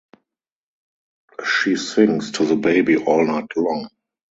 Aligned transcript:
She 1.45 1.75
sings 1.75 2.31
to 2.31 2.45
the 2.47 2.55
baby 2.55 2.97
all 2.97 3.23
night 3.23 3.55
long. 3.55 3.87